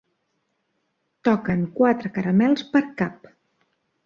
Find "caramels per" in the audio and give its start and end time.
2.17-2.83